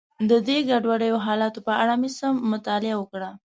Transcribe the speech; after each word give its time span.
د 0.29 0.31
دې 0.47 0.57
ګډوډو 0.69 1.23
حالاتو 1.25 1.59
په 1.67 1.73
اړه 1.81 1.93
مې 2.01 2.09
څه 2.17 2.27
مطالعه 2.51 2.95
وکړه. 2.99 3.29